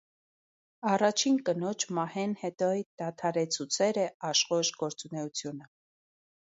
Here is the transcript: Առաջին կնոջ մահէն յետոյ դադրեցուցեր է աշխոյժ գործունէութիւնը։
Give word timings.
Առաջին 0.91 1.37
կնոջ 1.49 1.85
մահէն 1.99 2.33
յետոյ 2.45 2.83
դադրեցուցեր 3.03 4.03
է 4.07 4.09
աշխոյժ 4.33 4.77
գործունէութիւնը։ 4.83 5.75